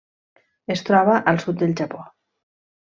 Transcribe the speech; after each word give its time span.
Es 0.77 0.83
troba 0.89 1.19
al 1.33 1.41
sud 1.47 1.63
del 1.63 1.79
Japó. 1.85 2.05